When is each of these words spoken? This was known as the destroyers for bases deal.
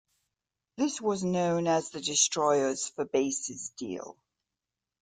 This 0.77 0.99
was 0.99 1.23
known 1.23 1.67
as 1.67 1.91
the 1.91 2.01
destroyers 2.01 2.87
for 2.87 3.05
bases 3.05 3.69
deal. 3.77 4.17